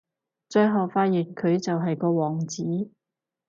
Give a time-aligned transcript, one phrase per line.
[0.49, 2.89] 最後發現佢就係個王子